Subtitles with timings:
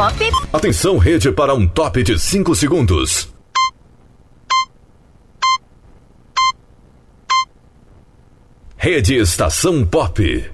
[0.00, 0.14] Pop.
[0.50, 3.28] Atenção, rede, para um top de 5 segundos.
[8.78, 10.50] Rede Estação Pop.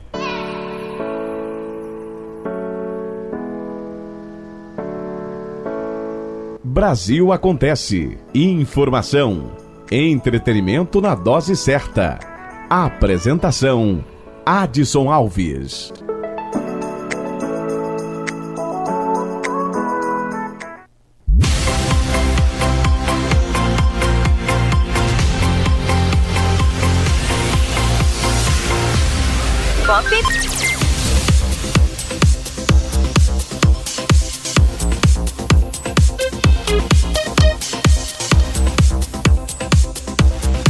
[6.65, 8.19] Brasil acontece.
[8.35, 9.53] Informação.
[9.93, 12.19] Entretenimento na dose certa.
[12.69, 14.05] Apresentação:
[14.45, 15.93] Adson Alves.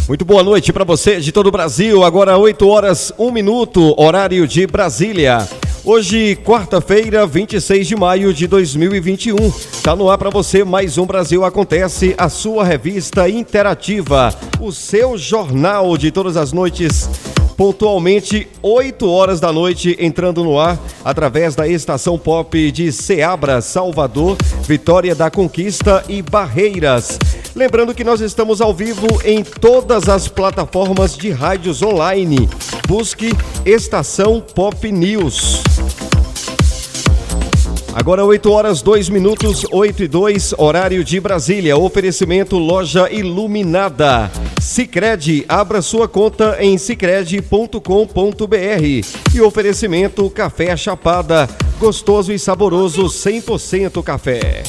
[0.08, 2.04] Muito boa noite para você de todo o Brasil.
[2.04, 5.48] Agora 8 horas 1 minuto, horário de Brasília.
[5.84, 9.36] Hoje, quarta-feira, 26 de maio de 2021.
[9.82, 15.18] Tá no ar para você mais um Brasil Acontece, a sua revista interativa, o seu
[15.18, 17.10] jornal de todas as noites
[17.56, 24.36] pontualmente 8 horas da noite, entrando no ar através da estação pop de Ceabra, Salvador,
[24.62, 27.18] Vitória da Conquista e Barreiras.
[27.56, 32.46] Lembrando que nós estamos ao vivo em todas as plataformas de rádios online.
[32.86, 33.30] Busque
[33.64, 35.62] Estação Pop News.
[37.94, 41.78] Agora 8 horas 2 minutos, 8 e 2, horário de Brasília.
[41.78, 44.30] Oferecimento Loja Iluminada.
[44.60, 47.80] Sicredi, abra sua conta em sicredi.com.br.
[49.34, 51.48] E oferecimento Café Chapada,
[51.80, 54.62] gostoso e saboroso 100% café.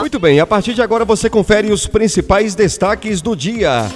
[0.00, 3.90] Muito bem, a partir de agora você confere os principais destaques do dia.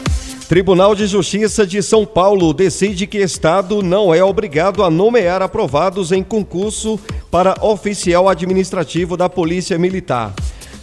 [0.48, 6.12] Tribunal de Justiça de São Paulo decide que Estado não é obrigado a nomear aprovados
[6.12, 10.32] em concurso para oficial administrativo da Polícia Militar.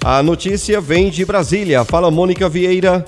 [0.03, 1.85] A notícia vem de Brasília.
[1.85, 3.05] Fala Mônica Vieira.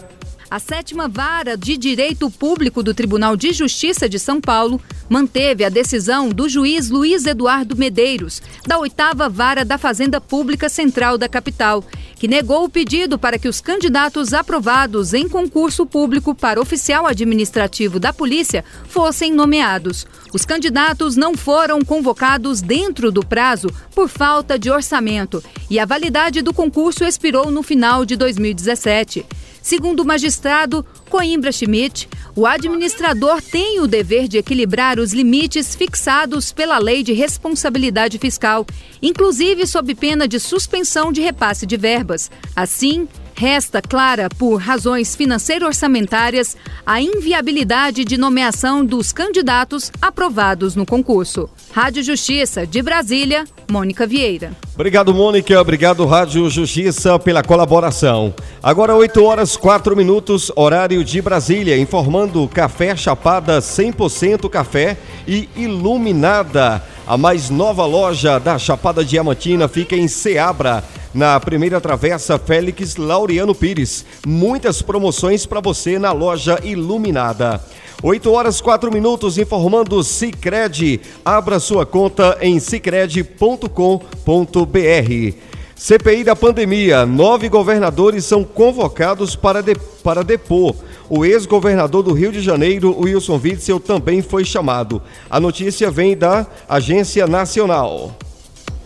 [0.56, 4.80] A sétima vara de direito público do Tribunal de Justiça de São Paulo
[5.10, 11.18] manteve a decisão do juiz Luiz Eduardo Medeiros, da oitava vara da Fazenda Pública Central
[11.18, 11.84] da capital,
[12.16, 18.00] que negou o pedido para que os candidatos aprovados em concurso público para oficial administrativo
[18.00, 20.08] da polícia fossem nomeados.
[20.34, 26.42] Os candidatos não foram convocados dentro do prazo por falta de orçamento e a validade
[26.42, 29.26] do concurso expirou no final de 2017.
[29.66, 36.52] Segundo o magistrado Coimbra Schmidt, o administrador tem o dever de equilibrar os limites fixados
[36.52, 38.64] pela Lei de Responsabilidade Fiscal,
[39.02, 42.30] inclusive sob pena de suspensão de repasse de verbas.
[42.56, 51.50] Assim, Resta clara, por razões financeiro-orçamentárias, a inviabilidade de nomeação dos candidatos aprovados no concurso.
[51.73, 54.51] Rádio Justiça, de Brasília, Mônica Vieira.
[54.73, 55.59] Obrigado, Mônica.
[55.59, 58.34] Obrigado, Rádio Justiça, pela colaboração.
[58.63, 64.97] Agora, 8 horas 4 minutos, horário de Brasília, informando Café Chapada 100% café
[65.28, 66.81] e iluminada.
[67.08, 70.84] A mais nova loja da Chapada Diamantina fica em Ceabra
[71.14, 74.04] na primeira travessa Félix Laureano Pires.
[74.26, 77.64] Muitas promoções para você na loja iluminada.
[78.02, 81.00] 8 horas 4 minutos informando Sicredi.
[81.24, 85.55] Abra sua conta em sicredi.com.br.
[85.75, 87.06] CPI da pandemia.
[87.06, 90.75] Nove governadores são convocados para, de, para depor.
[91.09, 95.02] O ex-governador do Rio de Janeiro, Wilson Witzel, também foi chamado.
[95.30, 98.16] A notícia vem da Agência Nacional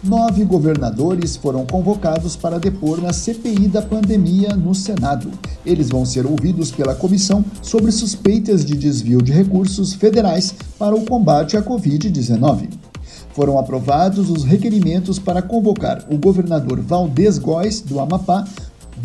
[0.04, 5.30] nove governadores foram convocados para depor na CPI da pandemia no Senado.
[5.66, 11.06] Eles vão ser ouvidos pela comissão sobre suspeitas de desvio de recursos federais para o
[11.06, 12.89] combate à Covid-19.
[13.34, 18.46] Foram aprovados os requerimentos para convocar o governador Valdez Góes, do Amapá,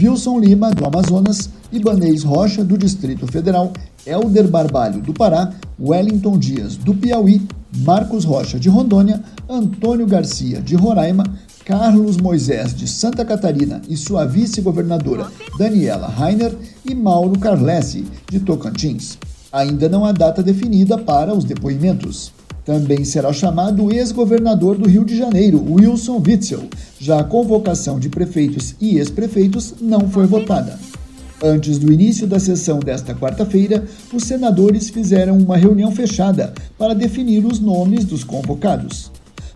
[0.01, 3.73] Wilson Lima, do Amazonas, Ibanês Rocha, do Distrito Federal,
[4.07, 7.47] Helder Barbalho, do Pará, Wellington Dias, do Piauí,
[7.79, 11.25] Marcos Rocha, de Rondônia, Antônio Garcia, de Roraima,
[11.65, 15.27] Carlos Moisés, de Santa Catarina, e sua vice-governadora,
[15.59, 16.55] Daniela Rainer,
[16.85, 19.19] e Mauro Carlesi, de Tocantins.
[19.51, 22.33] Ainda não há data definida para os depoimentos.
[22.65, 26.65] Também será chamado o ex-governador do Rio de Janeiro, Wilson Witzel.
[26.99, 30.79] Já a convocação de prefeitos e ex-prefeitos não foi votada.
[31.43, 37.45] Antes do início da sessão desta quarta-feira, os senadores fizeram uma reunião fechada para definir
[37.45, 39.11] os nomes dos convocados.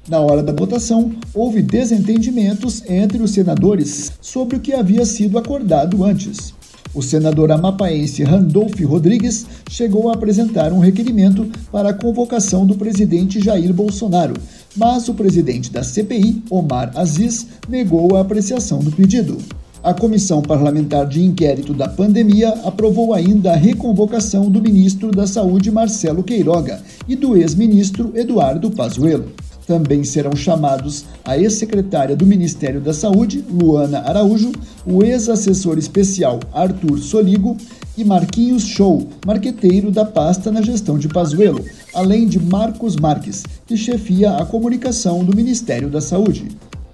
[0.06, 6.05] Na hora da votação, houve desentendimentos entre os senadores sobre o que havia sido acordado
[6.05, 6.52] antes.
[6.94, 13.40] O senador amapaense Randolph Rodrigues chegou a apresentar um requerimento para a convocação do presidente
[13.40, 14.35] Jair Bolsonaro,
[14.76, 19.38] mas o presidente da CPI, Omar Aziz, negou a apreciação do pedido.
[19.82, 25.70] A Comissão Parlamentar de Inquérito da Pandemia aprovou ainda a reconvocação do ministro da Saúde,
[25.70, 29.31] Marcelo Queiroga, e do ex-ministro Eduardo Pazuello.
[29.69, 34.50] Também serão chamados a ex-secretária do Ministério da Saúde, Luana Araújo,
[34.87, 37.55] o ex-assessor especial Arthur Soligo
[37.94, 41.62] e Marquinhos Show, marqueteiro da pasta na gestão de Pazuello,
[41.94, 46.49] além de Marcos Marques, que chefia a comunicação do Ministério da Saúde.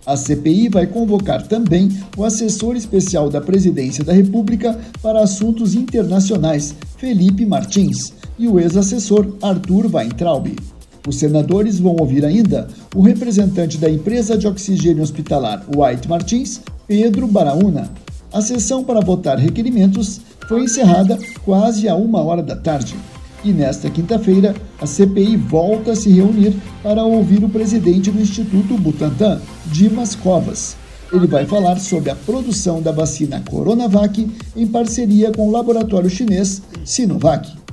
[0.04, 6.74] A CPI vai convocar também o assessor especial da Presidência da República para assuntos internacionais,
[6.98, 10.73] Felipe Martins, e o ex-assessor Arthur Weintraub.
[11.06, 17.26] Os senadores vão ouvir ainda o representante da empresa de oxigênio hospitalar White Martins, Pedro
[17.26, 17.90] Baraúna.
[18.32, 22.96] A sessão para votar requerimentos foi encerrada quase a uma hora da tarde.
[23.44, 28.78] E nesta quinta-feira, a CPI volta a se reunir para ouvir o presidente do Instituto
[28.78, 30.74] Butantan, Dimas Covas.
[31.12, 34.26] Ele vai falar sobre a produção da vacina Coronavac
[34.56, 37.63] em parceria com o laboratório chinês Sinovac.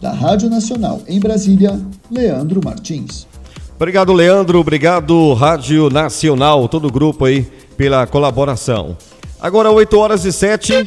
[0.00, 1.78] Da Rádio Nacional em Brasília,
[2.10, 3.26] Leandro Martins.
[3.76, 4.58] Obrigado, Leandro.
[4.58, 8.96] Obrigado, Rádio Nacional, todo o grupo aí, pela colaboração.
[9.40, 10.86] Agora, 8 horas e 7.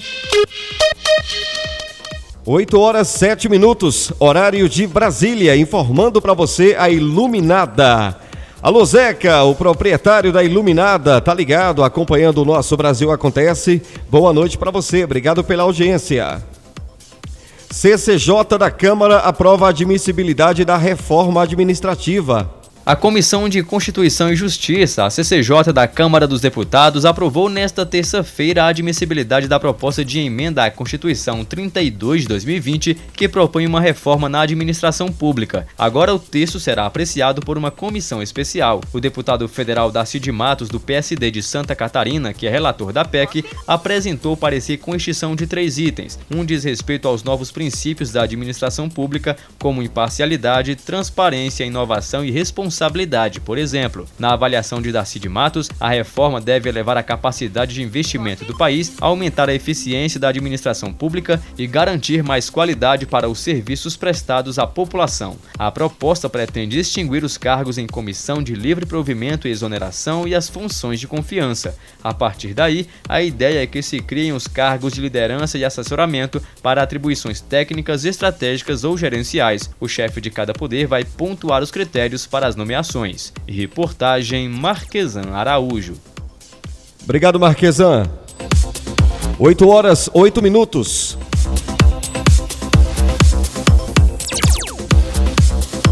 [2.45, 8.17] 8 horas 7 minutos, horário de Brasília, informando para você a Iluminada.
[8.61, 13.81] Alô Zeca, o proprietário da Iluminada, tá ligado, acompanhando o nosso Brasil Acontece.
[14.09, 16.43] Boa noite para você, obrigado pela audiência.
[17.73, 18.29] CCJ
[18.59, 22.62] da Câmara aprova a admissibilidade da reforma administrativa.
[22.85, 28.65] A Comissão de Constituição e Justiça, a CCJ da Câmara dos Deputados, aprovou nesta terça-feira
[28.65, 34.27] a admissibilidade da proposta de emenda à Constituição 32 de 2020, que propõe uma reforma
[34.27, 35.65] na administração pública.
[35.77, 38.81] Agora o texto será apreciado por uma comissão especial.
[38.91, 43.05] O deputado federal Darcy de Matos, do PSD de Santa Catarina, que é relator da
[43.05, 46.19] PEC, apresentou parecer com extinção de três itens.
[46.29, 52.72] Um diz respeito aos novos princípios da administração pública, como imparcialidade, transparência, inovação e responsabilidade
[52.73, 53.39] responsabilidade.
[53.39, 57.83] Por exemplo, na avaliação de Darcy de Matos, a reforma deve elevar a capacidade de
[57.83, 63.39] investimento do país, aumentar a eficiência da administração pública e garantir mais qualidade para os
[63.39, 65.37] serviços prestados à população.
[65.57, 70.49] A proposta pretende extinguir os cargos em comissão de livre provimento e exoneração e as
[70.49, 71.77] funções de confiança.
[72.03, 76.41] A partir daí, a ideia é que se criem os cargos de liderança e assessoramento
[76.61, 79.69] para atribuições técnicas, estratégicas ou gerenciais.
[79.79, 83.33] O chefe de cada poder vai pontuar os critérios para as nomeações.
[83.45, 85.95] Reportagem Marquesan Araújo.
[87.03, 88.09] Obrigado, Marquesan.
[89.37, 91.17] 8 horas, 8 minutos.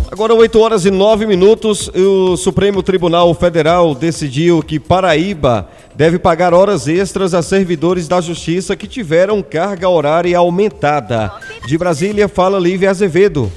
[0.10, 6.54] Agora, 8 horas e 9 minutos, o Supremo Tribunal Federal decidiu que Paraíba deve pagar
[6.54, 11.34] horas extras a servidores da Justiça que tiveram carga horária aumentada.
[11.66, 13.52] De Brasília, fala Lívia Azevedo.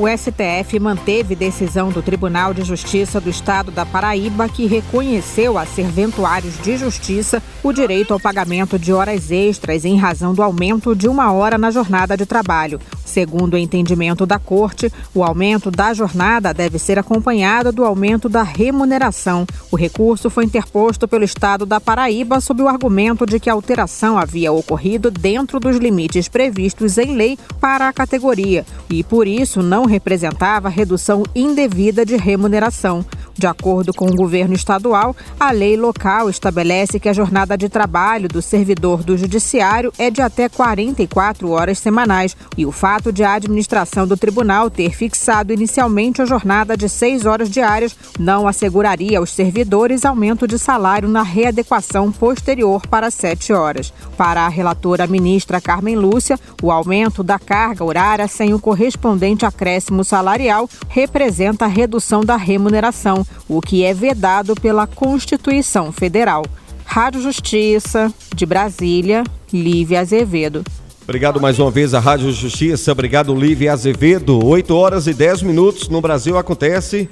[0.00, 5.66] O STF manteve decisão do Tribunal de Justiça do Estado da Paraíba, que reconheceu a
[5.66, 11.06] serventuários de justiça o direito ao pagamento de horas extras em razão do aumento de
[11.06, 12.80] uma hora na jornada de trabalho.
[13.04, 18.42] Segundo o entendimento da Corte, o aumento da jornada deve ser acompanhado do aumento da
[18.42, 19.44] remuneração.
[19.70, 24.16] O recurso foi interposto pelo Estado da Paraíba sob o argumento de que a alteração
[24.16, 29.89] havia ocorrido dentro dos limites previstos em lei para a categoria e, por isso, não
[29.90, 33.04] representava redução indevida de remuneração.
[33.40, 38.28] De acordo com o governo estadual, a lei local estabelece que a jornada de trabalho
[38.28, 43.32] do servidor do judiciário é de até 44 horas semanais e o fato de a
[43.32, 49.32] administração do tribunal ter fixado inicialmente a jornada de 6 horas diárias não asseguraria aos
[49.32, 53.90] servidores aumento de salário na readequação posterior para 7 horas.
[54.18, 60.04] Para a relatora ministra Carmen Lúcia, o aumento da carga horária sem o correspondente acréscimo
[60.04, 66.44] salarial representa a redução da remuneração o que é vedado pela Constituição Federal.
[66.84, 69.22] Rádio Justiça, de Brasília,
[69.52, 70.64] Lívia Azevedo.
[71.02, 74.44] Obrigado mais uma vez à Rádio Justiça, obrigado Lívia Azevedo.
[74.44, 77.08] 8 horas e 10 minutos no Brasil acontece.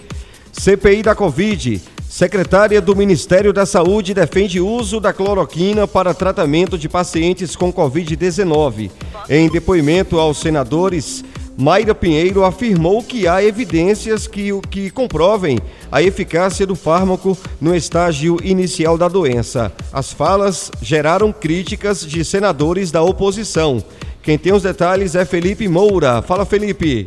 [0.53, 1.81] CPI da Covid.
[2.09, 8.91] Secretária do Ministério da Saúde defende uso da cloroquina para tratamento de pacientes com Covid-19.
[9.29, 11.23] Em depoimento aos senadores,
[11.61, 15.59] Mayra Pinheiro afirmou que há evidências que, que comprovem
[15.91, 19.73] a eficácia do fármaco no estágio inicial da doença.
[19.93, 23.83] As falas geraram críticas de senadores da oposição.
[24.23, 26.23] Quem tem os detalhes é Felipe Moura.
[26.23, 27.07] Fala, Felipe.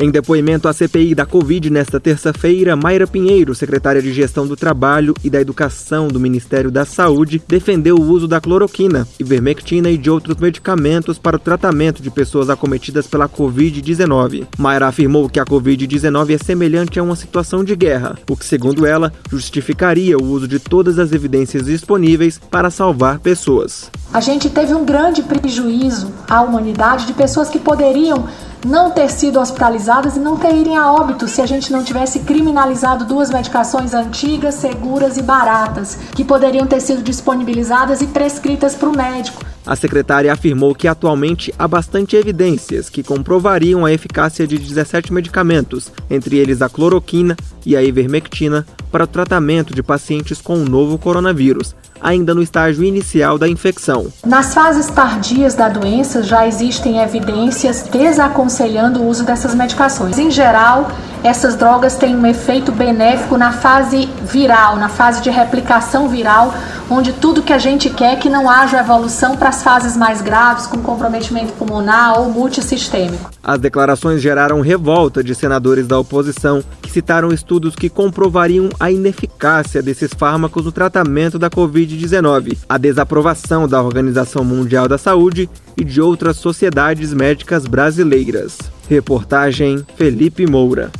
[0.00, 5.12] Em depoimento à CPI da Covid nesta terça-feira, Mayra Pinheiro, secretária de Gestão do Trabalho
[5.24, 10.08] e da Educação do Ministério da Saúde, defendeu o uso da cloroquina, ivermectina e de
[10.08, 14.46] outros medicamentos para o tratamento de pessoas acometidas pela Covid-19.
[14.56, 18.86] Mayra afirmou que a Covid-19 é semelhante a uma situação de guerra, o que, segundo
[18.86, 23.90] ela, justificaria o uso de todas as evidências disponíveis para salvar pessoas.
[24.14, 28.28] A gente teve um grande prejuízo à humanidade de pessoas que poderiam
[28.64, 33.04] não ter sido hospitalizadas e não terem a óbito se a gente não tivesse criminalizado
[33.04, 38.96] duas medicações antigas, seguras e baratas, que poderiam ter sido disponibilizadas e prescritas para o
[38.96, 39.44] médico.
[39.68, 45.92] A secretária afirmou que atualmente há bastante evidências que comprovariam a eficácia de 17 medicamentos,
[46.08, 50.96] entre eles a cloroquina e a ivermectina, para o tratamento de pacientes com o novo
[50.96, 54.06] coronavírus, ainda no estágio inicial da infecção.
[54.24, 60.16] Nas fases tardias da doença já existem evidências desaconselhando o uso dessas medicações.
[60.16, 60.90] Em geral,
[61.22, 66.54] essas drogas têm um efeito benéfico na fase viral, na fase de replicação viral,
[66.90, 70.20] onde tudo que a gente quer é que não haja evolução para as fases mais
[70.20, 73.37] graves, com comprometimento pulmonar ou multissistêmico.
[73.48, 79.82] As declarações geraram revolta de senadores da oposição, que citaram estudos que comprovariam a ineficácia
[79.82, 85.98] desses fármacos no tratamento da Covid-19, a desaprovação da Organização Mundial da Saúde e de
[85.98, 88.58] outras sociedades médicas brasileiras.
[88.86, 90.92] Reportagem Felipe Moura.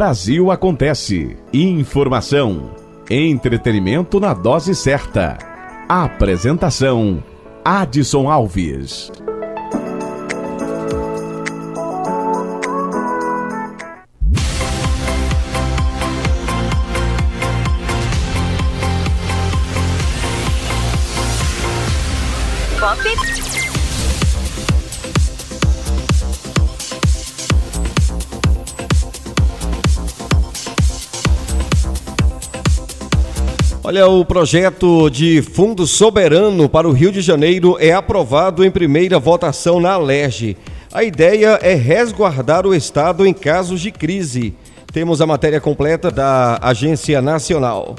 [0.00, 1.36] Brasil Acontece.
[1.52, 2.70] Informação.
[3.10, 5.36] Entretenimento na dose certa.
[5.90, 7.22] Apresentação:
[7.62, 9.12] Adson Alves.
[33.90, 39.18] Olha, o projeto de fundo soberano para o Rio de Janeiro é aprovado em primeira
[39.18, 40.56] votação na Alerj.
[40.92, 44.54] A ideia é resguardar o Estado em casos de crise.
[44.92, 47.96] Temos a matéria completa da Agência Nacional.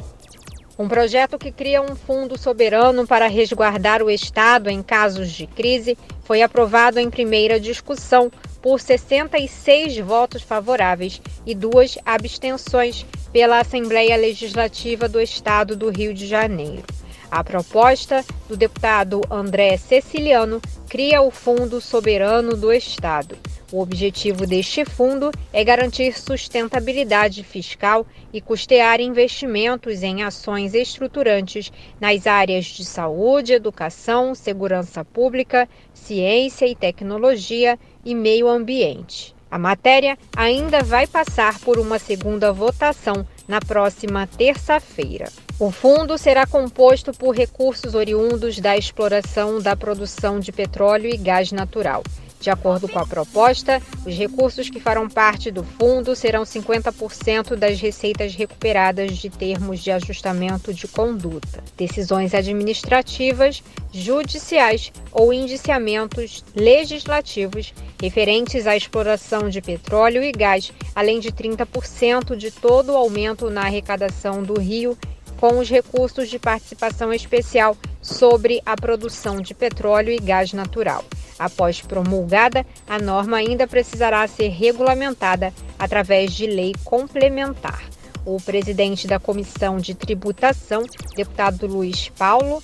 [0.81, 5.95] Um projeto que cria um fundo soberano para resguardar o Estado em casos de crise
[6.23, 8.31] foi aprovado em primeira discussão
[8.63, 16.25] por 66 votos favoráveis e duas abstenções pela Assembleia Legislativa do Estado do Rio de
[16.25, 16.83] Janeiro.
[17.29, 20.59] A proposta do deputado André Ceciliano
[20.91, 23.37] cria o Fundo Soberano do Estado.
[23.71, 32.27] O objetivo deste fundo é garantir sustentabilidade fiscal e custear investimentos em ações estruturantes nas
[32.27, 39.33] áreas de saúde, educação, segurança pública, ciência e tecnologia e meio ambiente.
[39.49, 45.29] A matéria ainda vai passar por uma segunda votação na próxima terça-feira.
[45.61, 51.51] O fundo será composto por recursos oriundos da exploração da produção de petróleo e gás
[51.51, 52.01] natural.
[52.39, 57.79] De acordo com a proposta, os recursos que farão parte do fundo serão 50% das
[57.79, 63.61] receitas recuperadas de termos de ajustamento de conduta, decisões administrativas,
[63.93, 72.49] judiciais ou indiciamentos legislativos referentes à exploração de petróleo e gás, além de 30% de
[72.49, 74.97] todo o aumento na arrecadação do Rio
[75.41, 81.03] com os recursos de participação especial sobre a produção de petróleo e gás natural.
[81.39, 87.83] Após promulgada, a norma ainda precisará ser regulamentada através de lei complementar.
[88.23, 90.83] O presidente da Comissão de Tributação,
[91.15, 92.61] deputado Luiz Paulo,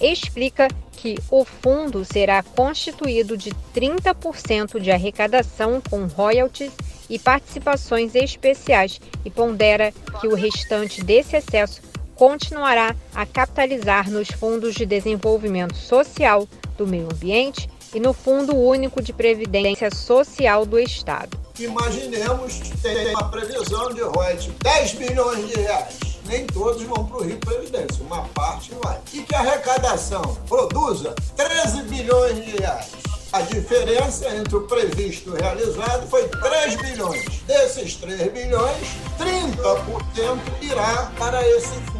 [0.00, 6.72] explica que o fundo será constituído de 30% de arrecadação com royalties
[7.08, 11.89] e participações especiais e pondera que o restante desse excesso
[12.20, 16.46] continuará a capitalizar nos fundos de desenvolvimento social,
[16.76, 21.40] do meio ambiente e no Fundo Único de Previdência Social do Estado.
[21.58, 25.98] Imaginemos tem uma previsão de royalties 10 bilhões de reais.
[26.26, 28.98] Nem todos vão para o Rio Previdência, uma parte vai.
[29.14, 32.90] E que a arrecadação produza 13 bilhões de reais
[33.32, 37.24] A diferença entre o previsto e o realizado foi 3 bilhões.
[37.46, 41.99] Desses 3 bilhões, 30% irá para esse fundo.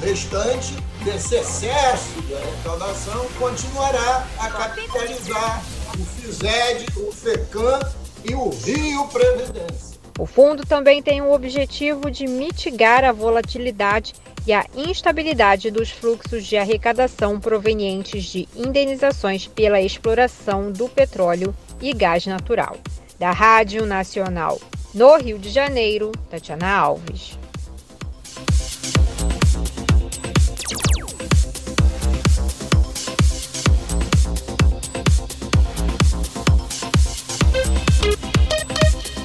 [0.00, 5.62] Restante desse excesso de arrecadação continuará a capitalizar
[5.94, 7.80] o FISED, o FECAM
[8.24, 10.00] e o Rio Previdência.
[10.18, 14.14] O fundo também tem o objetivo de mitigar a volatilidade
[14.46, 21.92] e a instabilidade dos fluxos de arrecadação provenientes de indenizações pela exploração do petróleo e
[21.92, 22.78] gás natural.
[23.18, 24.58] Da Rádio Nacional
[24.94, 27.39] no Rio de Janeiro, Tatiana Alves.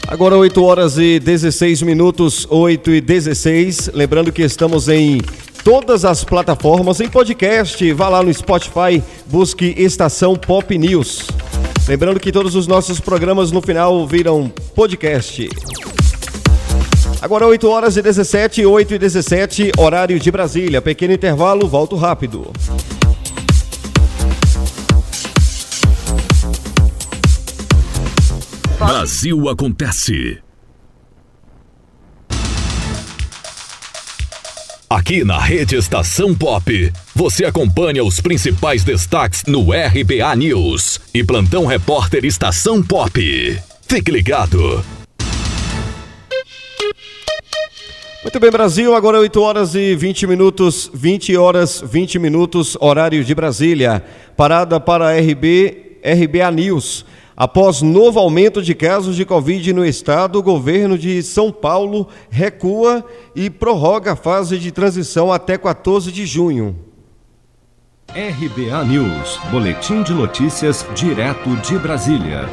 [0.07, 3.89] Agora 8 horas e 16 minutos, 8 e 16.
[3.93, 5.19] Lembrando que estamos em
[5.63, 7.91] todas as plataformas em podcast.
[7.93, 11.27] Vá lá no Spotify, busque Estação Pop News.
[11.87, 15.49] Lembrando que todos os nossos programas no final viram podcast.
[17.19, 20.81] Agora 8 horas e 17, 8 e 17, horário de Brasília.
[20.81, 22.51] Pequeno intervalo, volto rápido.
[28.77, 30.37] Brasil acontece.
[34.89, 41.65] Aqui na Rede Estação Pop, você acompanha os principais destaques no RBA News e Plantão
[41.65, 43.59] Repórter Estação Pop.
[43.87, 44.83] Fique ligado.
[48.23, 53.33] Muito bem, Brasil, agora 8 horas e 20 minutos, 20 horas 20 minutos, horário de
[53.33, 54.03] Brasília.
[54.35, 57.05] Parada para RB, RBA News.
[57.37, 63.03] Após novo aumento de casos de Covid no estado, o governo de São Paulo recua
[63.35, 66.77] e prorroga a fase de transição até 14 de junho.
[68.07, 72.47] RBA News, Boletim de Notícias, direto de Brasília.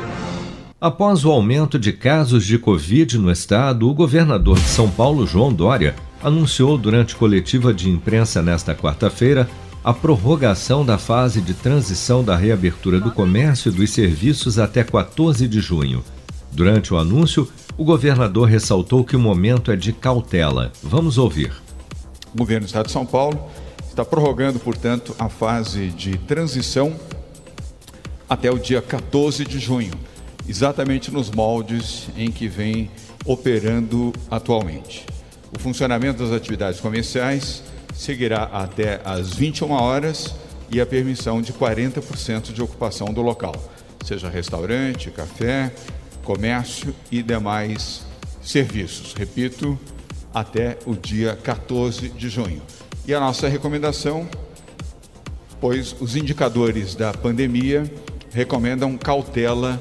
[0.80, 5.52] Após o aumento de casos de Covid no estado, o governador de São Paulo, João
[5.52, 9.48] Dória, anunciou durante coletiva de imprensa nesta quarta-feira
[9.84, 15.48] a prorrogação da fase de transição da reabertura do comércio e dos serviços até 14
[15.48, 16.04] de junho.
[16.52, 20.70] Durante o anúncio, o governador ressaltou que o momento é de cautela.
[20.82, 21.52] Vamos ouvir.
[22.32, 23.50] O governo do Estado de São Paulo
[23.88, 26.94] está prorrogando, portanto, a fase de transição
[28.28, 29.92] até o dia 14 de junho,
[30.48, 32.88] exatamente nos moldes em que vem
[33.26, 35.04] operando atualmente.
[35.54, 37.62] O funcionamento das atividades comerciais
[37.94, 40.34] seguirá até às 21 horas
[40.70, 43.54] e a permissão de 40% de ocupação do local,
[44.04, 45.72] seja restaurante, café,
[46.24, 48.04] comércio e demais
[48.42, 49.12] serviços.
[49.14, 49.78] Repito,
[50.32, 52.62] até o dia 14 de junho.
[53.06, 54.28] E a nossa recomendação,
[55.60, 57.84] pois os indicadores da pandemia
[58.32, 59.80] recomendam cautela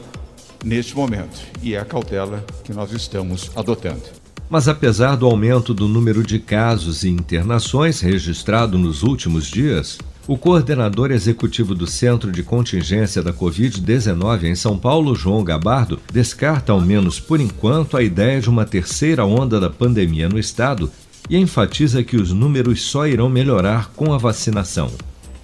[0.63, 4.20] neste momento, e é a cautela que nós estamos adotando.
[4.51, 10.37] Mas apesar do aumento do número de casos e internações registrado nos últimos dias, o
[10.37, 16.81] coordenador executivo do Centro de Contingência da Covid-19 em São Paulo, João Gabardo, descarta, ao
[16.81, 20.91] menos por enquanto, a ideia de uma terceira onda da pandemia no estado
[21.29, 24.91] e enfatiza que os números só irão melhorar com a vacinação.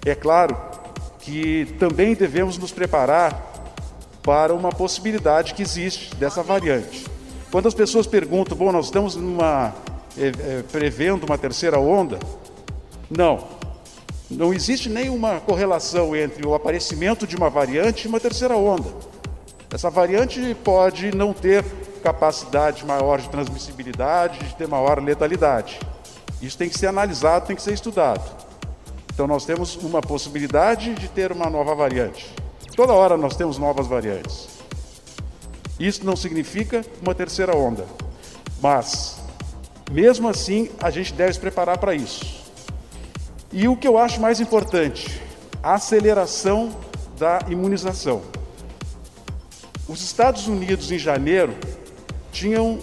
[0.05, 0.53] É claro
[1.21, 3.71] que também devemos nos preparar
[4.21, 7.16] para uma possibilidade que existe dessa variante.
[7.51, 9.73] Quando as pessoas perguntam, bom, nós estamos numa,
[10.17, 12.19] é, é, prevendo uma terceira onda,
[13.09, 13.57] não.
[14.29, 18.89] Não existe nenhuma correlação entre o aparecimento de uma variante e uma terceira onda.
[19.71, 21.63] Essa variante pode não ter
[22.03, 25.79] capacidade maior de transmissibilidade, de ter maior letalidade.
[26.41, 28.23] Isso tem que ser analisado, tem que ser estudado.
[29.13, 32.29] Então nós temos uma possibilidade de ter uma nova variante.
[32.75, 34.56] Toda hora nós temos novas variantes.
[35.79, 37.85] Isso não significa uma terceira onda,
[38.61, 39.19] mas
[39.91, 42.37] mesmo assim a gente deve se preparar para isso.
[43.51, 45.21] E o que eu acho mais importante,
[45.61, 46.75] a aceleração
[47.17, 48.21] da imunização.
[49.87, 51.55] Os Estados Unidos em janeiro
[52.31, 52.79] tinham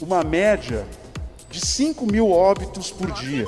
[0.00, 0.86] uma média
[1.50, 3.46] de 5 mil óbitos por dia.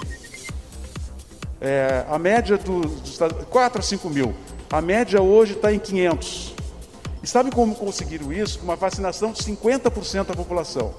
[1.60, 4.34] É, a média dos do, 4 a 5 mil.
[4.70, 6.53] A média hoje está em 500.
[7.24, 8.58] E sabe como conseguiram isso?
[8.58, 10.92] Com uma vacinação de 50% da população.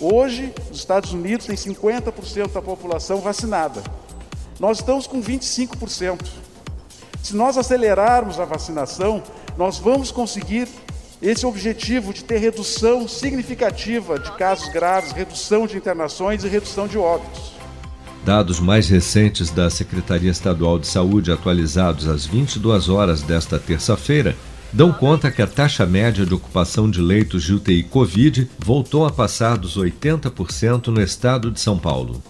[0.00, 3.82] Hoje, os Estados Unidos têm 50% da população vacinada.
[4.58, 6.18] Nós estamos com 25%.
[7.22, 9.22] Se nós acelerarmos a vacinação,
[9.58, 10.66] nós vamos conseguir
[11.20, 16.96] esse objetivo de ter redução significativa de casos graves, redução de internações e redução de
[16.96, 17.52] óbitos.
[18.24, 24.34] Dados mais recentes da Secretaria Estadual de Saúde, atualizados às 22 horas desta terça-feira,
[24.72, 29.10] dão conta que a taxa média de ocupação de leitos de UTI Covid voltou a
[29.10, 32.22] passar dos 80% no estado de São Paulo.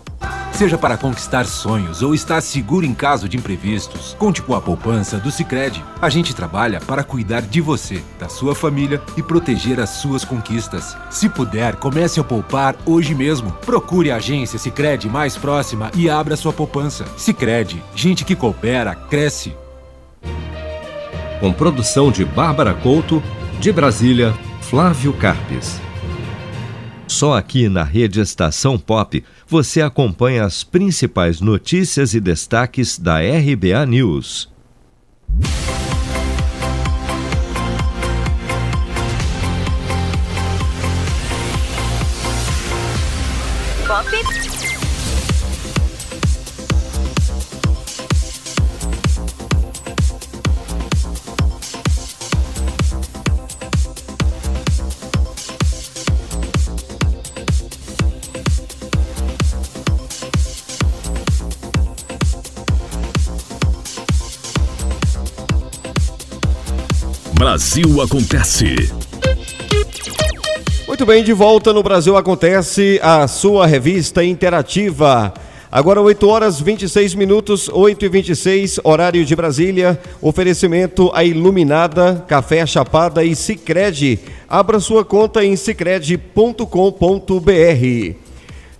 [0.52, 5.16] Seja para conquistar sonhos ou estar seguro em caso de imprevistos, conte com a poupança
[5.16, 5.82] do Sicredi.
[6.02, 10.94] A gente trabalha para cuidar de você, da sua família e proteger as suas conquistas.
[11.08, 13.52] Se puder, comece a poupar hoje mesmo.
[13.64, 17.06] Procure a agência Sicredi mais próxima e abra sua poupança.
[17.16, 19.54] Sicredi, gente que coopera cresce.
[21.40, 23.22] Com produção de Bárbara Couto,
[23.58, 25.80] de Brasília, Flávio Carpes.
[27.08, 33.84] Só aqui na Rede Estação Pop você acompanha as principais notícias e destaques da RBA
[33.86, 34.48] News.
[43.88, 44.49] Pop.
[67.40, 68.92] Brasil Acontece.
[70.86, 75.32] Muito bem, de volta no Brasil Acontece, a sua revista interativa.
[75.72, 79.98] Agora 8 horas 26 minutos, 8 e 26, horário de Brasília.
[80.20, 84.18] Oferecimento a Iluminada, Café Chapada e Sicredi.
[84.46, 88.29] Abra sua conta em sicredi.com.br.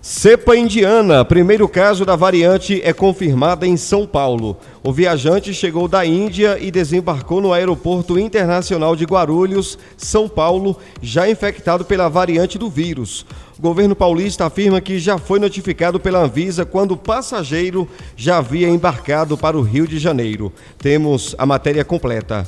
[0.03, 4.57] Cepa indiana, primeiro caso da variante é confirmada em São Paulo.
[4.83, 11.29] O viajante chegou da Índia e desembarcou no Aeroporto Internacional de Guarulhos, São Paulo, já
[11.29, 13.27] infectado pela variante do vírus.
[13.59, 17.87] O governo paulista afirma que já foi notificado pela Anvisa quando o passageiro
[18.17, 20.51] já havia embarcado para o Rio de Janeiro.
[20.79, 22.47] Temos a matéria completa.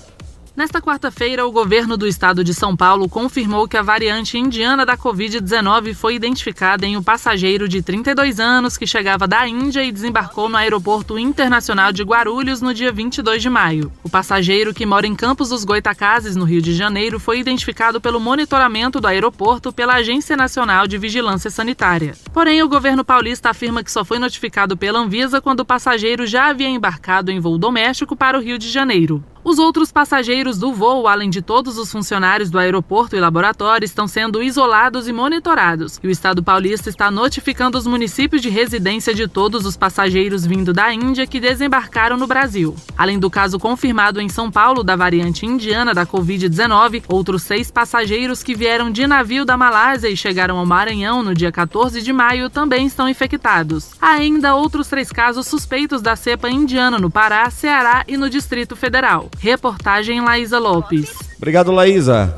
[0.56, 4.96] Nesta quarta-feira, o governo do estado de São Paulo confirmou que a variante indiana da
[4.96, 10.48] Covid-19 foi identificada em um passageiro de 32 anos que chegava da Índia e desembarcou
[10.48, 13.92] no Aeroporto Internacional de Guarulhos no dia 22 de maio.
[14.04, 18.20] O passageiro, que mora em Campos dos Goitacazes, no Rio de Janeiro, foi identificado pelo
[18.20, 22.14] monitoramento do aeroporto pela Agência Nacional de Vigilância Sanitária.
[22.32, 26.50] Porém, o governo paulista afirma que só foi notificado pela Anvisa quando o passageiro já
[26.50, 29.24] havia embarcado em voo doméstico para o Rio de Janeiro.
[29.46, 34.08] Os outros passageiros do voo, além de todos os funcionários do aeroporto e laboratório, estão
[34.08, 36.00] sendo isolados e monitorados.
[36.02, 40.72] E o Estado paulista está notificando os municípios de residência de todos os passageiros vindo
[40.72, 42.74] da Índia que desembarcaram no Brasil.
[42.98, 48.42] Além do caso confirmado em São Paulo da variante indiana da Covid-19, outros seis passageiros
[48.42, 52.50] que vieram de navio da Malásia e chegaram ao Maranhão no dia 14 de maio
[52.50, 53.92] também estão infectados.
[54.02, 58.74] Há ainda outros três casos suspeitos da cepa indiana no Pará, Ceará e no Distrito
[58.74, 59.33] Federal.
[59.40, 61.12] Reportagem Laísa Lopes.
[61.38, 62.36] Obrigado, Laísa.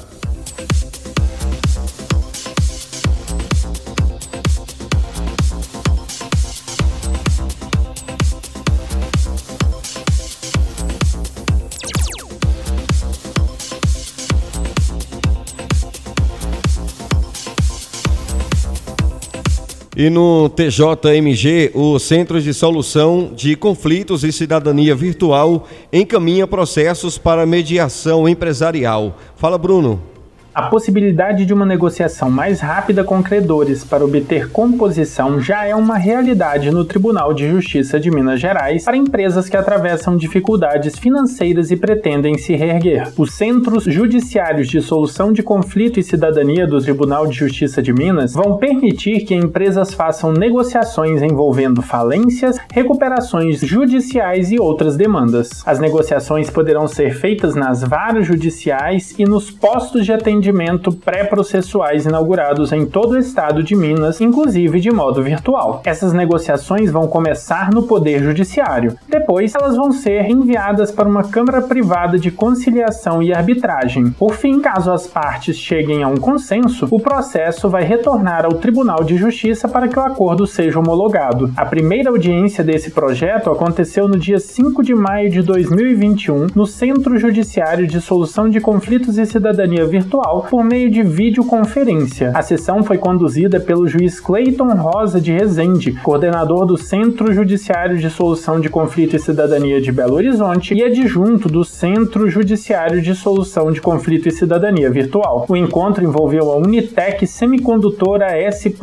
[19.97, 27.45] E no TJMG, o Centro de Solução de Conflitos e Cidadania Virtual encaminha processos para
[27.45, 29.17] mediação empresarial.
[29.37, 30.14] Fala, Bruno.
[30.55, 35.97] A possibilidade de uma negociação mais rápida com credores para obter composição já é uma
[35.97, 41.75] realidade no Tribunal de Justiça de Minas Gerais para empresas que atravessam dificuldades financeiras e
[41.75, 43.11] pretendem se reerguer.
[43.17, 48.31] Os Centros Judiciários de Solução de Conflito e Cidadania do Tribunal de Justiça de Minas
[48.31, 55.49] vão permitir que empresas façam negociações envolvendo falências, recuperações judiciais e outras demandas.
[55.65, 62.05] As negociações poderão ser feitas nas varas judiciais e nos postos de atendimento atendimento pré-processuais
[62.05, 65.81] inaugurados em todo o estado de Minas, inclusive de modo virtual.
[65.83, 68.95] Essas negociações vão começar no Poder Judiciário.
[69.09, 74.11] Depois, elas vão ser enviadas para uma Câmara Privada de Conciliação e Arbitragem.
[74.11, 79.03] Por fim, caso as partes cheguem a um consenso, o processo vai retornar ao Tribunal
[79.03, 81.51] de Justiça para que o acordo seja homologado.
[81.57, 87.17] A primeira audiência desse projeto aconteceu no dia 5 de maio de 2021 no Centro
[87.17, 92.31] Judiciário de Solução de Conflitos e Cidadania Virtual virtual por meio de videoconferência.
[92.33, 98.09] A sessão foi conduzida pelo juiz Cleiton Rosa de Rezende, coordenador do Centro Judiciário de
[98.09, 103.71] Solução de Conflito e Cidadania de Belo Horizonte e adjunto do Centro Judiciário de Solução
[103.71, 105.45] de Conflito e Cidadania Virtual.
[105.47, 108.75] O encontro envolveu a Unitec Semicondutora S.A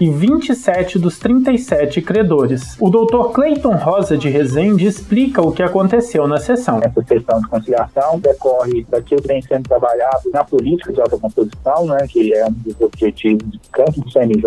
[0.00, 2.76] e 27 dos 37 credores.
[2.80, 6.80] O doutor Cleiton Rosa de Rezende explica o que aconteceu na sessão.
[6.82, 12.06] Essa questão de conciliação decorre daquilo que vem sendo trabalhado na política de autocomposição, né,
[12.08, 14.42] que é um dos objetivos tanto do CNJ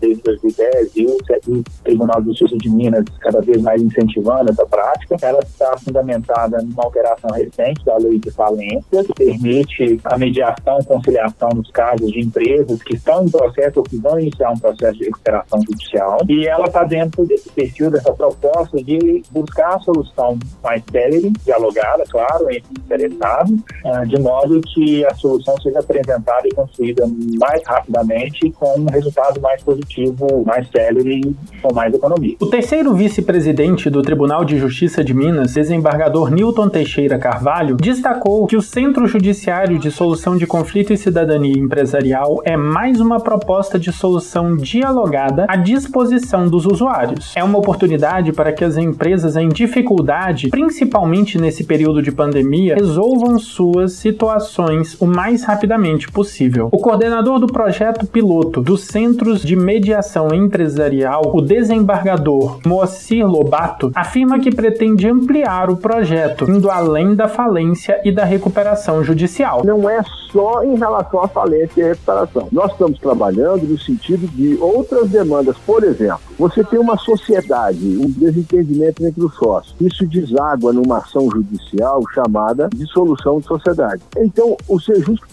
[0.00, 5.16] desde 2010 e o Tribunal de Justiça de Minas cada vez mais incentivando essa prática.
[5.20, 10.84] Ela está fundamentada numa alteração recente da lei de falência, que permite a mediação e
[10.84, 14.98] conciliação nos casos de empresas que estão em processo ou que vão iniciar um processo
[14.98, 16.18] de recuperação judicial.
[16.28, 22.04] E ela está dentro desse perfil, dessa proposta de buscar a solução mais célere, dialogada,
[22.08, 27.06] claro, entre interessados, ah, de modo que a solução seja apresentada e construída
[27.38, 32.36] mais rapidamente com um resultado mais positivo, mais célere e com mais economia.
[32.40, 38.56] O terceiro vice-presidente do Tribunal de Justiça de Minas, desembargador Newton Teixeira Carvalho, destacou que
[38.56, 43.92] o Centro Judiciário de Solução de Conflito e Cidadania Empresarial é mais uma proposta de
[43.92, 47.32] solução dialogada à disposição dos usuários.
[47.36, 53.38] É uma oportunidade para que as empresas em dificuldade, principalmente nesse período de pandemia, resolvam
[53.38, 56.68] suas situações o mais rapidamente possível.
[56.72, 64.38] O coordenador do projeto piloto dos Centros de Mediação Empresarial, o desembargador Moacir Lobato, afirma
[64.38, 69.62] que pretende ampliar o projeto, indo além da falência e da recuperação judicial.
[69.64, 72.48] Não é só em relação à falência e à recuperação.
[72.52, 75.56] Nós estamos trabalhando no sentido de outras demandas.
[75.58, 79.74] Por exemplo, você tem uma sociedade, um desentendimento entre os sócios.
[79.80, 84.02] Isso deságua numa ação judicial chamada dissolução de sociedade.
[84.16, 84.78] Então, o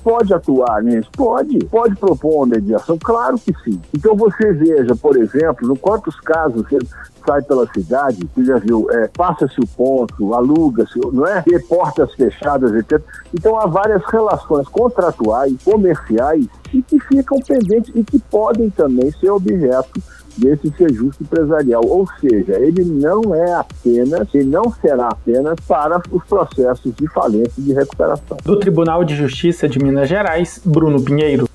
[0.04, 1.10] Pode atuar nisso?
[1.16, 1.60] Pode.
[1.66, 2.98] Pode propor uma mediação?
[2.98, 3.82] Claro que sim.
[3.94, 6.78] Então, você veja, por exemplo, no quantos casos você
[7.26, 11.42] sai pela cidade, você já viu, é, passa-se o ponto, aluga-se, não é?
[11.42, 13.02] Ter portas fechadas, etc.
[13.34, 19.30] Então, há várias relações contratuais, comerciais, e que ficam pendentes e que podem também ser
[19.30, 20.02] objeto
[20.38, 21.84] desse ser justo empresarial.
[21.86, 27.54] Ou seja, ele não é apenas, e não será apenas para os processos de falência
[27.58, 28.38] e de recuperação.
[28.44, 31.48] Do Tribunal de Justiça de Minas Gerais, Bruno Pinheiro.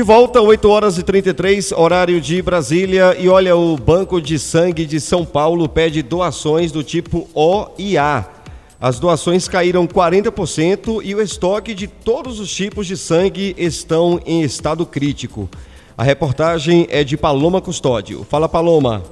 [0.00, 3.14] De volta, 8 horas e 33, horário de Brasília.
[3.18, 7.98] E olha, o Banco de Sangue de São Paulo pede doações do tipo O e
[7.98, 8.26] A.
[8.80, 14.40] As doações caíram 40% e o estoque de todos os tipos de sangue estão em
[14.40, 15.50] estado crítico.
[15.98, 18.24] A reportagem é de Paloma Custódio.
[18.24, 19.02] Fala, Paloma.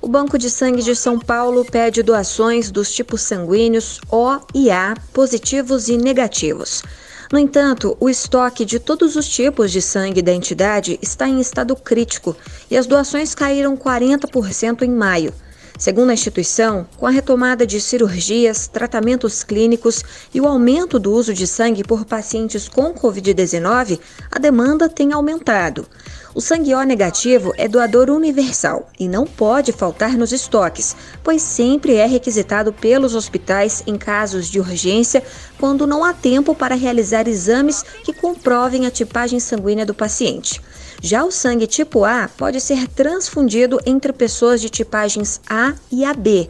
[0.00, 4.94] O Banco de Sangue de São Paulo pede doações dos tipos sanguíneos O e A,
[5.12, 6.82] positivos e negativos.
[7.32, 11.74] No entanto, o estoque de todos os tipos de sangue da entidade está em estado
[11.74, 12.36] crítico
[12.70, 15.32] e as doações caíram 40% em maio.
[15.78, 21.34] Segundo a instituição, com a retomada de cirurgias, tratamentos clínicos e o aumento do uso
[21.34, 23.98] de sangue por pacientes com Covid-19,
[24.30, 25.86] a demanda tem aumentado.
[26.34, 31.96] O sangue O negativo é doador universal e não pode faltar nos estoques, pois sempre
[31.96, 35.22] é requisitado pelos hospitais em casos de urgência
[35.58, 40.60] quando não há tempo para realizar exames que comprovem a tipagem sanguínea do paciente.
[41.04, 46.48] Já o sangue tipo A pode ser transfundido entre pessoas de tipagens A e AB.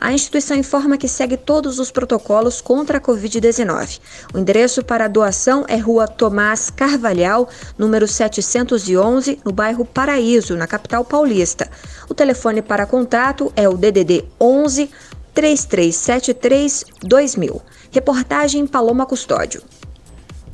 [0.00, 4.00] A instituição informa que segue todos os protocolos contra a Covid-19.
[4.34, 10.66] O endereço para a doação é Rua Tomás Carvalhal, número 711, no bairro Paraíso, na
[10.66, 11.70] capital paulista.
[12.08, 14.90] O telefone para contato é o DDD 11
[15.32, 17.62] 3373 2000.
[17.92, 19.62] Reportagem Paloma Custódio.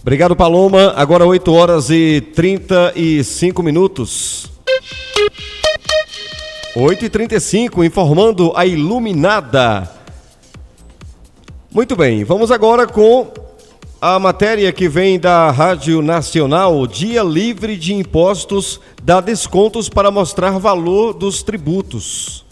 [0.08, 0.94] Obrigado, Paloma.
[0.96, 4.50] Agora 8 horas e 35 minutos.
[6.74, 9.86] 8h35, informando a Iluminada.
[11.70, 13.30] Muito bem, vamos agora com
[14.00, 20.52] a matéria que vem da Rádio Nacional, Dia Livre de Impostos, dá descontos para mostrar
[20.52, 22.46] valor dos tributos.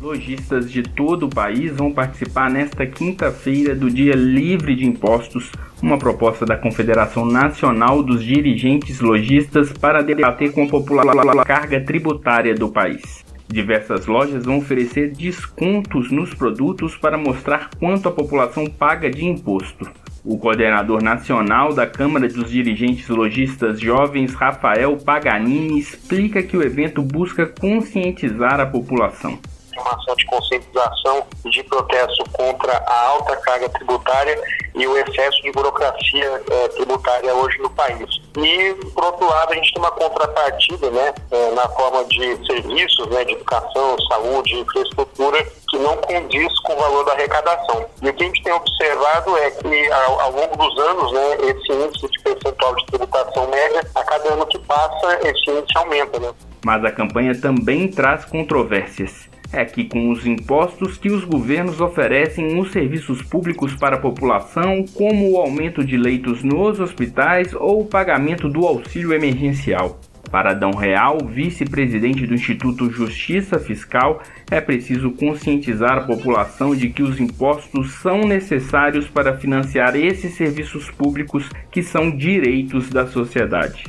[0.00, 5.50] Lojistas de todo o país vão participar nesta quinta-feira do Dia Livre de Impostos,
[5.82, 11.80] uma proposta da Confederação Nacional dos Dirigentes Lojistas para debater com a população a carga
[11.80, 13.24] tributária do país.
[13.46, 19.88] Diversas lojas vão oferecer descontos nos produtos para mostrar quanto a população paga de imposto.
[20.24, 27.00] O coordenador nacional da Câmara dos Dirigentes Logistas Jovens, Rafael Paganini, explica que o evento
[27.00, 29.38] busca conscientizar a população
[29.80, 34.40] uma ação de conscientização de protesto contra a alta carga tributária
[34.74, 38.20] e o excesso de burocracia é, tributária hoje no país.
[38.36, 43.06] E, por outro lado, a gente tem uma contrapartida né, é, na forma de serviços,
[43.08, 47.86] né, de educação, saúde, infraestrutura, que não condiz com o valor da arrecadação.
[48.00, 51.36] E o que a gente tem observado é que, ao, ao longo dos anos, né,
[51.42, 56.20] esse índice de percentual de tributação média, a cada ano que passa, esse índice aumenta.
[56.20, 56.32] Né?
[56.64, 62.54] Mas a campanha também traz controvérsias é que com os impostos que os governos oferecem
[62.54, 67.86] nos serviços públicos para a população, como o aumento de leitos nos hospitais ou o
[67.86, 69.98] pagamento do auxílio emergencial.
[70.30, 77.02] Para Adão Real, vice-presidente do Instituto Justiça Fiscal, é preciso conscientizar a população de que
[77.02, 83.84] os impostos são necessários para financiar esses serviços públicos que são direitos da sociedade.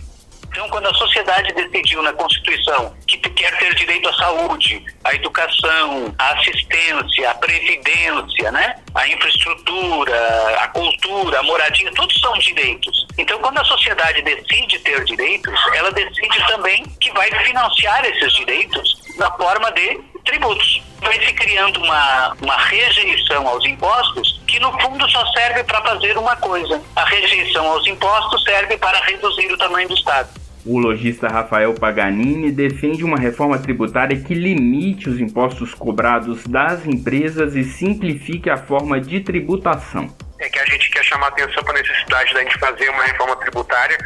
[0.52, 6.14] Então, quando a sociedade decidiu na Constituição que quer ter direito à saúde, à educação,
[6.18, 8.76] à assistência, à previdência, né?
[8.96, 13.08] à infraestrutura, à cultura, à moradia, todos são direitos.
[13.18, 19.00] Então, quando a sociedade decide ter direitos, ela decide também que vai financiar esses direitos
[19.18, 20.82] na forma de tributos.
[21.02, 26.18] Vai se criando uma, uma rejeição aos impostos que, no fundo, só serve para fazer
[26.18, 30.39] uma coisa: a rejeição aos impostos serve para reduzir o tamanho do Estado.
[30.66, 37.56] O lojista Rafael Paganini defende uma reforma tributária que limite os impostos cobrados das empresas
[37.56, 40.14] e simplifique a forma de tributação.
[40.38, 43.36] É que a gente quer chamar atenção para a necessidade da gente fazer uma reforma
[43.38, 43.98] tributária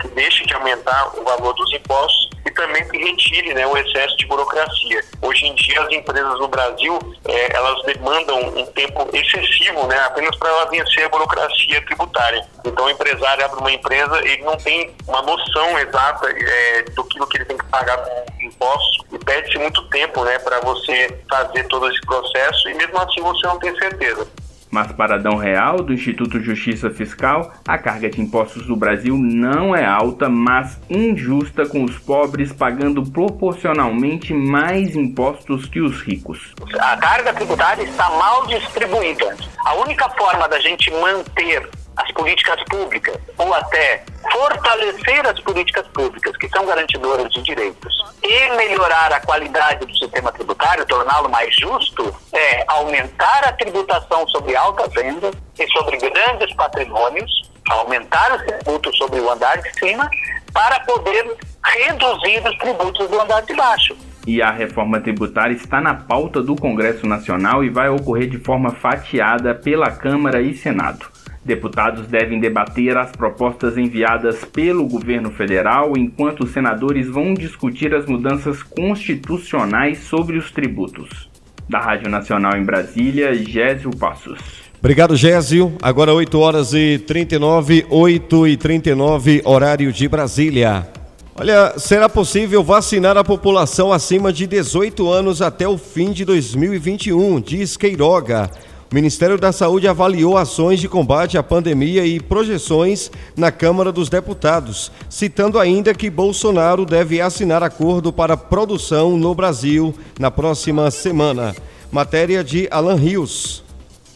[0.00, 4.16] que deixe de aumentar o valor dos impostos e também que retire né, o excesso
[4.16, 5.04] de burocracia.
[5.22, 10.34] Hoje em dia, as empresas no Brasil é, elas demandam um tempo excessivo né, apenas
[10.36, 12.46] para ela vencer a burocracia tributária.
[12.64, 17.18] Então, o empresário abre uma empresa, ele não tem uma noção exata é, do que,
[17.36, 18.02] ele tem que pagar
[18.40, 23.20] impostos e perde-se muito tempo né, para você fazer todo esse processo e mesmo assim
[23.20, 24.26] você não tem certeza.
[24.70, 29.74] Mas para Adão Real, do Instituto Justiça Fiscal, a carga de impostos do Brasil não
[29.74, 36.54] é alta, mas injusta, com os pobres pagando proporcionalmente mais impostos que os ricos.
[36.78, 39.36] A carga tributária está mal distribuída.
[39.64, 46.36] A única forma da gente manter as políticas públicas ou até fortalecer as políticas públicas
[46.36, 52.14] que são garantidoras de direitos e melhorar a qualidade do sistema tributário, torná-lo mais justo,
[52.32, 57.30] é aumentar a tributação sobre altas vendas e sobre grandes patrimônios,
[57.70, 60.08] aumentar os tributos sobre o andar de cima
[60.52, 63.96] para poder reduzir os tributos do andar de baixo.
[64.26, 68.70] E a reforma tributária está na pauta do Congresso Nacional e vai ocorrer de forma
[68.70, 71.06] fatiada pela Câmara e Senado.
[71.44, 78.04] Deputados devem debater as propostas enviadas pelo governo federal, enquanto os senadores vão discutir as
[78.04, 81.30] mudanças constitucionais sobre os tributos.
[81.66, 84.38] Da Rádio Nacional em Brasília, Gésio Passos.
[84.78, 85.72] Obrigado, Gésio.
[85.80, 90.88] Agora 8 horas e 39, 8 e 39, horário de Brasília.
[91.34, 97.40] Olha, será possível vacinar a população acima de 18 anos até o fim de 2021,
[97.40, 98.50] diz Queiroga.
[98.90, 104.08] O Ministério da Saúde avaliou ações de combate à pandemia e projeções na Câmara dos
[104.08, 111.54] Deputados, citando ainda que Bolsonaro deve assinar acordo para produção no Brasil na próxima semana.
[111.92, 113.62] Matéria de Alan Rios.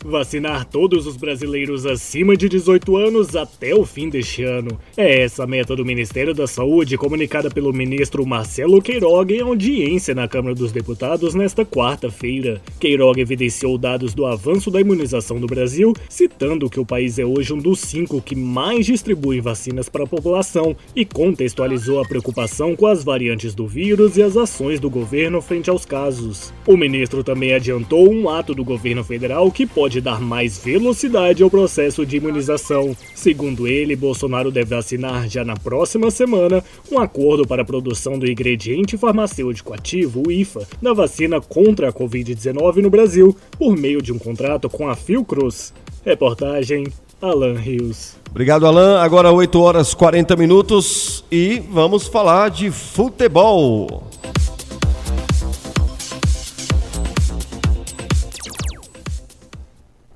[0.05, 4.79] Vacinar todos os brasileiros acima de 18 anos até o fim deste ano.
[4.99, 10.14] É essa a meta do Ministério da Saúde, comunicada pelo ministro Marcelo Queiroga em audiência
[10.14, 12.61] na Câmara dos Deputados nesta quarta-feira.
[12.79, 17.55] Queiroga evidenciou dados do avanço da imunização do Brasil, citando que o país é hoje
[17.55, 22.87] um dos cinco que mais distribui vacinas para a população e contextualizou a preocupação com
[22.87, 26.53] as variantes do vírus e as ações do governo frente aos casos.
[26.67, 31.42] O ministro também adiantou um ato do governo federal que pode pode dar mais velocidade
[31.42, 32.96] ao processo de imunização.
[33.14, 38.28] Segundo ele, Bolsonaro deve assinar já na próxima semana um acordo para a produção do
[38.28, 44.12] ingrediente farmacêutico ativo, o IFA, da vacina contra a Covid-19 no Brasil, por meio de
[44.12, 45.72] um contrato com a Fiocruz.
[46.04, 46.87] Reportagem
[47.22, 48.16] Alan Rios.
[48.30, 49.00] Obrigado, Alan.
[49.00, 54.11] Agora 8 horas 40 minutos e vamos falar de futebol.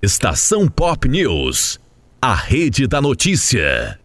[0.01, 1.77] Estação Pop News,
[2.23, 3.99] a rede da notícia.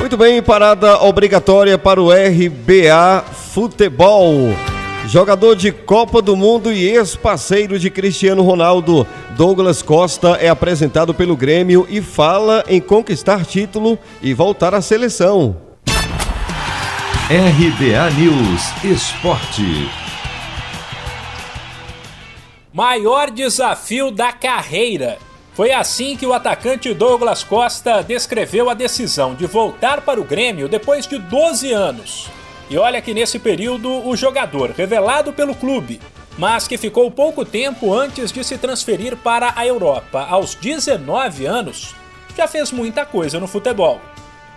[0.00, 4.54] Muito bem, parada obrigatória para o RBA Futebol.
[5.06, 11.36] Jogador de Copa do Mundo e ex-parceiro de Cristiano Ronaldo, Douglas Costa é apresentado pelo
[11.36, 15.56] Grêmio e fala em conquistar título e voltar à seleção.
[17.28, 19.90] RBA News Esporte.
[22.72, 25.18] Maior desafio da carreira.
[25.52, 30.66] Foi assim que o atacante Douglas Costa descreveu a decisão de voltar para o Grêmio
[30.66, 32.33] depois de 12 anos.
[32.70, 36.00] E olha que nesse período o jogador, revelado pelo clube,
[36.38, 41.94] mas que ficou pouco tempo antes de se transferir para a Europa, aos 19 anos,
[42.36, 44.00] já fez muita coisa no futebol.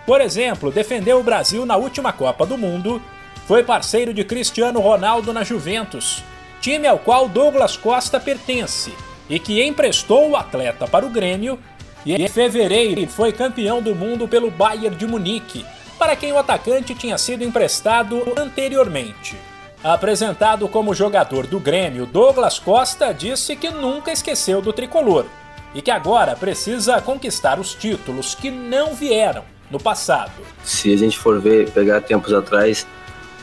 [0.06, 3.00] Por exemplo, defendeu o Brasil na última Copa do Mundo,
[3.46, 6.24] foi parceiro de Cristiano Ronaldo na Juventus,
[6.60, 8.92] time ao qual Douglas Costa pertence
[9.28, 11.58] e que emprestou o atleta para o Grêmio,
[12.06, 15.64] e em fevereiro foi campeão do mundo pelo Bayern de Munique,
[15.98, 19.36] para quem o atacante tinha sido emprestado anteriormente.
[19.82, 25.26] Apresentado como jogador do Grêmio, Douglas Costa disse que nunca esqueceu do tricolor
[25.74, 30.32] e que agora precisa conquistar os títulos que não vieram no passado.
[30.64, 32.86] Se a gente for ver, pegar tempos atrás,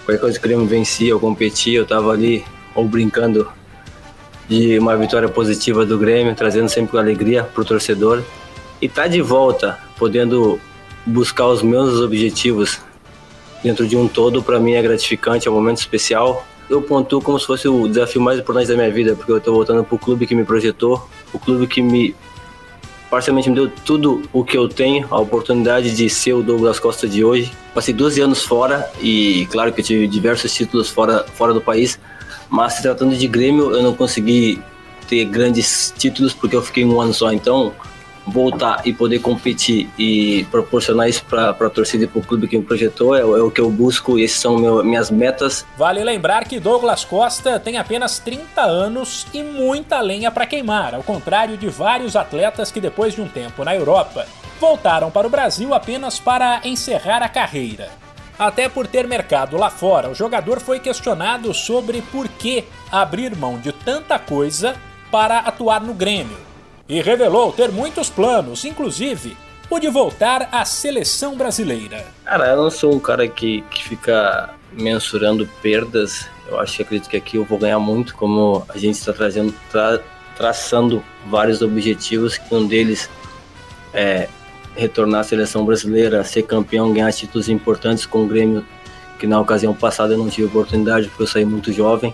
[0.04, 2.44] qualquer coisa que o Grêmio vencia ou competia, eu estava ali
[2.74, 3.50] ou brincando
[4.48, 8.24] de uma vitória positiva do Grêmio, trazendo sempre alegria para o torcedor.
[8.82, 10.60] E tá de volta, podendo
[11.06, 12.80] buscar os meus objetivos
[13.64, 16.46] dentro de um todo, para mim é gratificante, é um momento especial.
[16.70, 19.54] Eu pontuo como se fosse o desafio mais importante da minha vida, porque eu estou
[19.54, 22.16] voltando para o clube que me projetou, o clube que me
[23.10, 27.08] parcialmente me deu tudo o que eu tenho, a oportunidade de ser o Douglas Costa
[27.08, 27.52] de hoje.
[27.74, 32.00] Passei 12 anos fora e claro que eu tive diversos títulos fora, fora do país,
[32.50, 34.60] mas se tratando de Grêmio, eu não consegui
[35.08, 37.32] ter grandes títulos porque eu fiquei um ano só.
[37.32, 37.74] Então,
[38.26, 42.58] voltar e poder competir e proporcionar isso para a torcida e para o clube que
[42.58, 45.66] me projetou é, é, o que eu busco e essas são meu, minhas metas.
[45.78, 51.04] Vale lembrar que Douglas Costa tem apenas 30 anos e muita lenha para queimar, ao
[51.04, 54.26] contrário de vários atletas que depois de um tempo na Europa
[54.60, 57.90] voltaram para o Brasil apenas para encerrar a carreira.
[58.38, 63.58] Até por ter mercado lá fora, o jogador foi questionado sobre por que abrir mão
[63.58, 64.76] de tanta coisa
[65.10, 66.45] para atuar no Grêmio.
[66.88, 69.36] E revelou ter muitos planos, inclusive
[69.70, 72.06] o de voltar à seleção brasileira.
[72.24, 76.28] Cara, eu não sou um cara que, que fica mensurando perdas.
[76.48, 79.54] Eu acho que acredito que aqui eu vou ganhar muito, como a gente está trazendo,
[79.72, 80.00] tra,
[80.38, 83.10] traçando vários objetivos, que um deles
[83.92, 84.30] é
[84.76, 88.64] retornar à seleção brasileira, ser campeão, ganhar títulos importantes com o Grêmio,
[89.18, 92.14] que na ocasião passada eu não tive oportunidade porque eu saí muito jovem.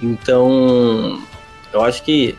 [0.00, 1.20] Então,
[1.72, 2.36] eu acho que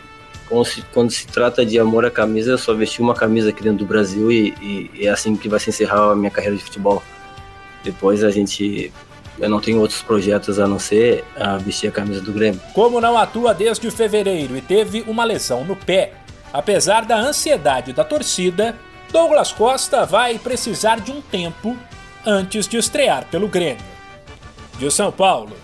[0.50, 3.64] quando se, quando se trata de amor à camisa, eu só vesti uma camisa aqui
[3.64, 6.58] dentro do Brasil e, e, e é assim que vai se encerrar a minha carreira
[6.58, 7.02] de futebol.
[7.84, 8.92] Depois a gente
[9.40, 12.60] eu não tenho outros projetos a não ser a vestir a camisa do Grêmio.
[12.74, 16.14] Como não atua desde fevereiro e teve uma lesão no pé,
[16.52, 18.76] apesar da ansiedade da torcida,
[19.12, 21.78] Douglas Costa vai precisar de um tempo
[22.26, 23.84] antes de estrear pelo Grêmio.
[24.78, 25.56] De São Paulo,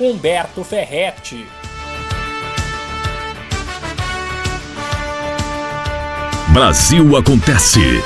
[0.00, 1.46] Humberto Ferretti.
[6.58, 8.02] Brasil Acontece.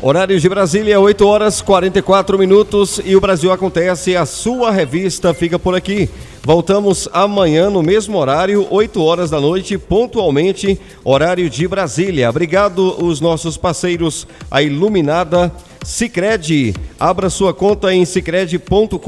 [0.00, 4.16] Horário de Brasília, 8 horas 44 minutos e o Brasil acontece.
[4.16, 6.08] A sua revista fica por aqui.
[6.44, 12.30] Voltamos amanhã no mesmo horário, 8 horas da noite, pontualmente, horário de Brasília.
[12.30, 15.52] Obrigado os nossos parceiros, a Iluminada
[15.84, 18.98] Sicredi, abra sua conta em sicredi.com.br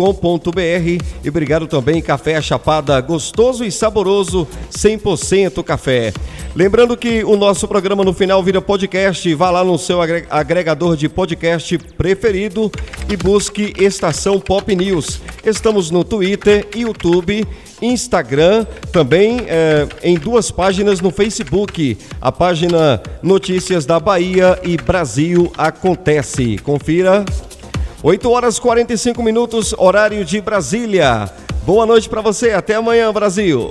[1.22, 6.12] e obrigado também Café Chapada, gostoso e saboroso, 100% café.
[6.55, 10.01] Lembrando que o nosso programa no final vira podcast, vá lá no seu
[10.31, 12.70] agregador de podcast preferido
[13.09, 15.20] e busque Estação Pop News.
[15.45, 17.47] Estamos no Twitter, YouTube
[17.85, 21.97] Instagram, também é, em duas páginas no Facebook.
[22.20, 26.59] A página Notícias da Bahia e Brasil Acontece.
[26.65, 27.25] Confira.
[28.03, 31.31] 8 horas 45 minutos, horário de Brasília.
[31.65, 33.71] Boa noite para você, até amanhã, Brasil.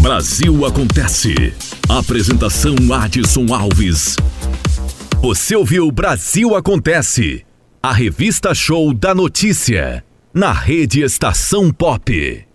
[0.00, 1.54] Brasil Acontece.
[1.88, 4.16] Apresentação Adson Alves.
[5.22, 7.46] Você ouviu Brasil Acontece
[7.86, 10.04] a revista show da notícia,
[10.34, 12.45] na rede Estação Pop.